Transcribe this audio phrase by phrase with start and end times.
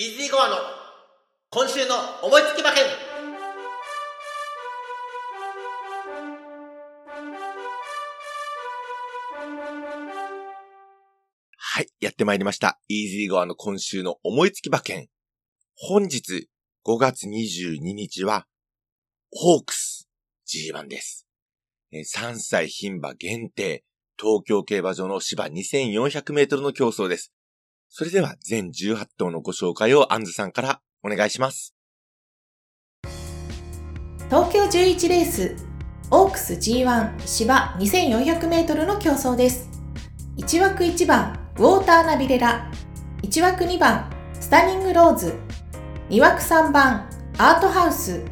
[0.00, 0.56] イージーゴアの
[1.50, 2.84] 今週の思いつき馬券
[11.54, 12.80] はい、やってまいりました。
[12.88, 15.08] イージーゴアの今週の思いつき馬券。
[15.76, 16.48] 本日
[16.86, 18.46] 5月22日は、
[19.30, 20.08] ホークス
[20.48, 21.26] G1 です。
[21.92, 23.84] 3歳牝馬限定、
[24.18, 27.34] 東京競馬場の芝2400メートルの競争です。
[27.92, 31.74] それでは全18頭のご紹介をアンズさんからお願いします。
[34.28, 35.56] 東京11レース
[36.12, 39.68] オークス G1 芝 2400m の競争です。
[40.38, 42.70] 1枠1番ウォーターナビレラ。
[43.22, 44.08] 1枠2番
[44.40, 45.34] スタニングローズ。
[46.10, 48.24] 2枠3番アートハウス。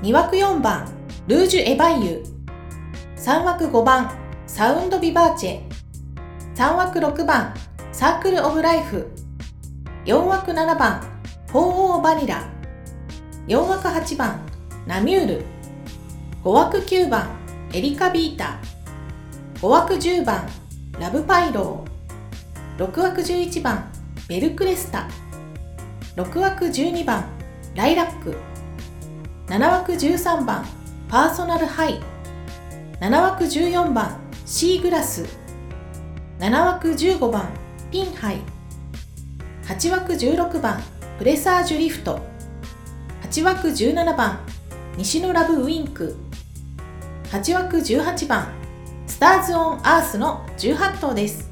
[0.00, 0.90] 2枠4番
[1.26, 2.22] ルージュエバイユ。
[3.16, 4.10] 3枠5番
[4.46, 5.60] サウンドビバーチェ。
[6.56, 7.52] 3枠6番
[7.92, 9.10] サークルオブライフ。
[10.04, 11.00] 4枠7番。
[11.48, 12.44] フォーオーバニラ。
[13.46, 14.40] 4枠8番。
[14.86, 15.44] ナミュール。
[16.44, 17.28] 5枠9番。
[17.72, 18.58] エリカビータ。
[19.56, 20.46] 5枠10番。
[21.00, 22.86] ラブパイロー。
[22.86, 23.90] 6枠11番。
[24.28, 25.08] ベルクレスタ。
[26.16, 27.24] 6枠12番。
[27.74, 28.36] ライラック。
[29.46, 30.64] 7枠13番。
[31.08, 32.00] パーソナルハイ。
[33.00, 34.20] 7枠14番。
[34.44, 35.24] シーグラス。
[36.38, 37.48] 7枠15番。
[37.90, 38.42] ピンハイ。
[39.64, 40.82] 8枠16番
[41.16, 42.20] プレサージュリフト。
[43.22, 44.40] 8枠17番
[44.98, 46.14] 西のラブウィンク。
[47.30, 48.52] 8枠18番
[49.06, 51.50] スターズ・オン・アースの18頭です。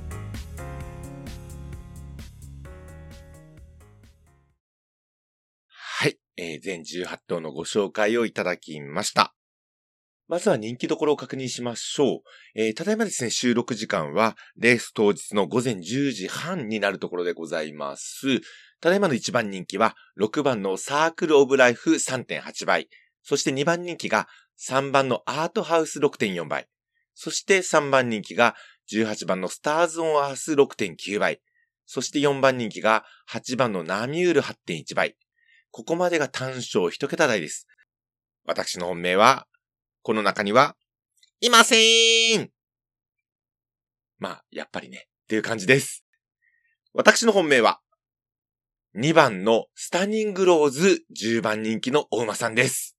[5.69, 9.36] はい、えー全18頭のご紹介をいただきました。
[10.29, 12.21] まずは人気どころを確認しましょう。
[12.57, 18.41] えーただいまですね、収録時間は、レース当日の午前10時半になるところでございます。
[18.81, 22.89] ただいまの1番人気は、6番のサークルオブライフ3.8倍。
[23.23, 24.27] そして2番人気が、
[24.59, 26.67] 3番のアートハウス6.4倍。
[27.15, 28.57] そして3番人気が、
[28.93, 31.41] 18番のスターズオンアース6.9倍。
[31.87, 35.17] そして4番人気が、8番のナミュール8.1倍。
[35.71, 37.69] ここまでが単勝一桁台です。
[38.45, 39.47] 私の本命は、
[40.07, 40.77] この中には、
[41.41, 42.51] いませーん
[44.21, 46.05] まあ、やっぱりね、っていう感じです。
[46.93, 47.81] 私の本命は、
[48.97, 52.97] 2番のスタニングローズ10番人気のお馬さんです。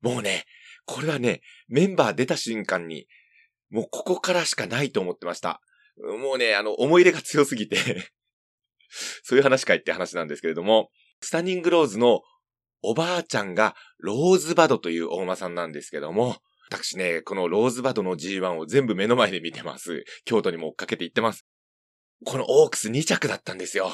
[0.00, 0.46] もうね、
[0.86, 3.06] これはね、メンバー出た瞬間に、
[3.68, 5.60] もうここからしかないと思ってました。
[5.98, 7.76] もうね、あの、思い入れが強すぎて、
[9.24, 10.90] そういう話かいって話なんですけれども、
[11.20, 12.22] スタニングローズの
[12.82, 16.36] おばあちゃんがローズバドというお馬さんなんですけども、
[16.70, 20.04] 私ね、このローズバドの G1 を全部目の前で見てます。
[20.24, 21.44] 京都にも追っかけて行ってます。
[22.24, 23.90] このオークス2着だったんですよ。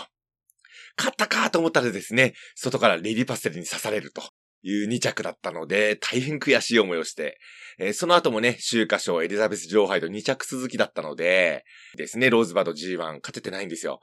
[0.99, 4.23] 勝ったかと思ったらですね、外からレディパッセルに刺されると
[4.63, 7.39] いう2着だったので、大変悔しい思いをして、
[7.79, 11.65] えーその後もね、秋華賞エリザベス女王杯と2着続きだったので、
[11.97, 14.01] ですね、ローズバド G1 勝ててないんですよ。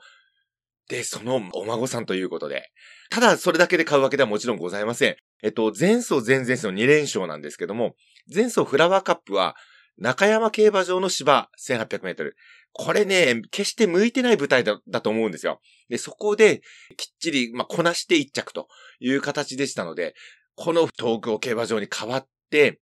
[0.88, 2.70] で、そのお孫さんということで。
[3.10, 5.16] ただ、それだけで買うわけではもちろんございません。
[5.42, 7.94] えっと、前走前々走の2連勝なんですけども、
[8.32, 9.56] 前走フラワーカップは、
[9.96, 12.36] 中山競馬場の芝1800メートル。
[12.72, 15.60] これね、決して向いてない舞台だだと思うんですよ。
[15.88, 16.62] で、そこで、
[16.96, 18.68] きっちり、まあ、こなして1着と
[18.98, 20.14] いう形でしたので、
[20.56, 22.80] この東京競馬場に変わって、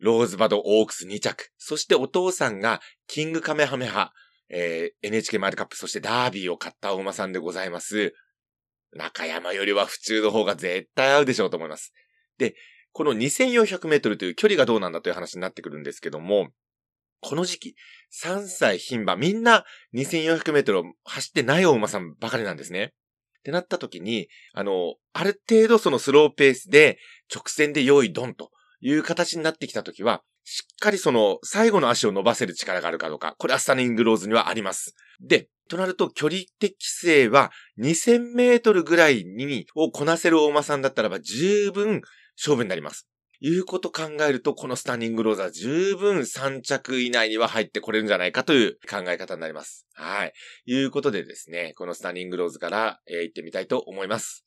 [0.00, 1.50] ローズバドオークス2着。
[1.56, 4.12] そしてお父さんが、キングカメハメハ。
[4.50, 8.14] えー NHK マイルカップ、そしてダービーを買ったお馬さんでございます。
[8.92, 11.92] 中山よりは府中の方が絶対合うでしょうと思います。
[12.38, 12.54] で、
[12.92, 16.48] この2400メートルという距離がどうなんだという話になってくるんですけども、
[17.20, 17.74] この時期、
[18.22, 19.64] 3歳牝馬、みんな
[19.94, 22.92] 2400メートルを走ってないお馬さんばかりなんですね。
[23.40, 26.98] ってなった時に、あの、ある程度そのスローペースで
[27.32, 28.50] 直線で用意ドンと
[28.80, 34.94] いう形になってきた時は、しっかりその最後の足を伸ばせる力があるかどうか、これはスタニングローズにはあります。
[35.20, 42.00] で、となると距離適性は2000メートルぐらいに、をこなせるお馬さんだったらば十分
[42.38, 43.06] 勝負になります。
[43.40, 49.86] いうこと考えると、このスタニングローズは十分3着以内には入ってこれるんじゃないかという考え方になります。
[49.92, 50.32] はい。
[50.64, 54.46] いうことでですね、このスタニングローズから、えー行ってみたいと思います。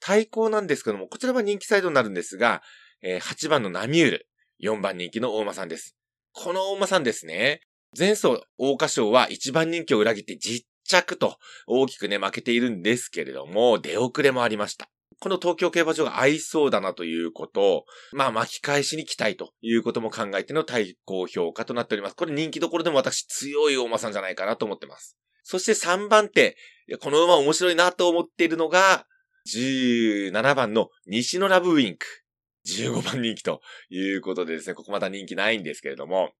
[0.00, 2.62] 対抗なんですけども、こちらは人気サイドになるんですが、
[3.02, 4.26] えー8番のナミュール、
[4.64, 5.94] 4番人気の大馬さんです。
[6.32, 7.60] この大馬さんですね、
[7.96, 14.88] 前走、桜花賞は1番人気を裏切って10着と大きくね、負けているんですけれども、出遅れもありました。
[15.20, 22.16] この東京競馬場が合いそうだなということを、まあ巻き返しに期待ということも考えての対抗評価となっております。
[22.16, 25.16] これ人気どころでも私強い大馬さんじゃないかなと思ってます。
[25.42, 26.56] そして3番手、
[27.00, 29.06] この馬面白いなと思っているのが、
[29.54, 32.23] 17番の西のラブウィンク。
[32.66, 36.32] 15番人気ということでですね、ここまた人気ないんですけれども、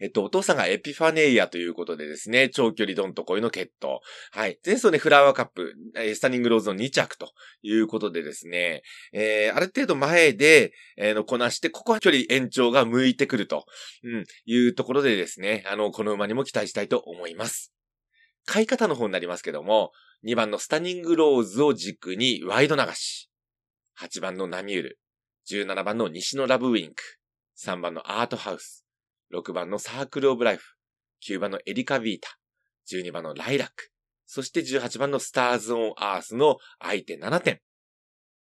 [0.00, 3.98] えっと、お父さんがエピファネイアということでですね、長距離ドンと恋の決闘。
[4.30, 4.58] はい。
[4.64, 5.74] 前走ね、フラワーカップ、
[6.14, 7.32] スタニングローズの2着と
[7.62, 8.82] いうことでですね、
[9.12, 13.66] えー、ある程度前で、えー、の、こなして、ここは距離延長が向いてくると、
[14.04, 17.72] うん、いうところでですね、あの、この馬にも期待したいと思います。
[18.44, 19.90] 買い方の方になりますけども、
[20.24, 23.28] 2番のスタニングローズを軸にワイド流し。
[23.98, 24.98] 8番のナミュール。
[25.48, 26.94] 17番の西のラブウィンク。
[27.58, 28.84] 3番のアートハウス。
[29.32, 30.74] 6番のサークルオブライフ。
[31.28, 32.36] 9番のエリカビータ。
[32.92, 33.90] 12番のライラック。
[34.26, 37.60] そして18番のスターズオンアースの相手7点。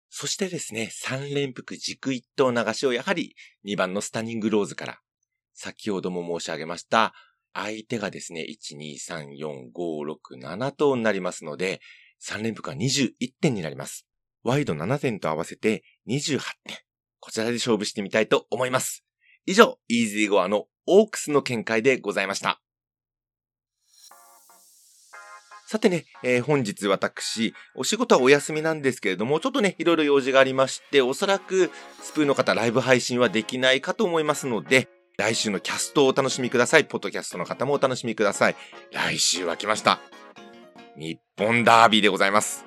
[0.10, 3.36] そしてですね、3連複軸一等流しをやはり
[3.66, 5.00] 2番のスタニングローズから、
[5.54, 7.14] 先ほども申し上げました、
[7.54, 11.82] 相手がですね、1、2、3、4、5、6、7等になりますので、
[12.24, 13.12] 3連複は21
[13.42, 14.08] 点になります。
[14.44, 16.78] ワイド7点と合わせて28点。
[17.24, 19.06] こちらで勝負してみたいと思います。
[19.46, 22.60] 以上、イージーゴアのオークスの見解でございました。
[25.66, 31.72] さてね、えー、本日私、お仕事はお休みなんですけれども、ちょっとね、いろいろ用事がありまして、おそらく
[32.02, 36.84] スプーンの方ライブ配信はできないかと思いますので、来週のキャストをお楽しみください。
[36.84, 38.58] ポッドキャストの方もお楽しみください。
[38.92, 40.02] 来週は来ました。
[40.98, 42.66] 日本ダービーでございます。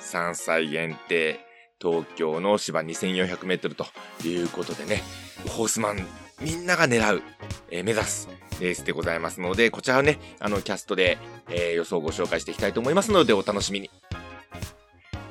[0.00, 1.38] 3歳限定、
[1.80, 3.86] 東京の芝2400メートルと
[4.24, 5.02] いうことでね、
[5.48, 6.06] ホースマン
[6.40, 7.22] みんなが狙う、
[7.70, 8.28] えー、目指す
[8.60, 11.18] レースでございますので、こちらはね、あの、キャストで、
[11.48, 13.90] えー、予想をご紹介していきたいと思いますので、お楽しみに。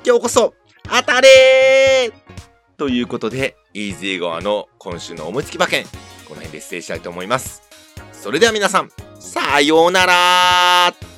[0.04, 0.54] 今日こそ、
[0.84, 2.12] 当たれー
[2.76, 5.90] ということで、イージーゴアの今週の思いつき馬券、こ
[6.30, 7.62] の辺で失礼したいと思います。
[8.12, 11.09] それでは皆さん、さようなら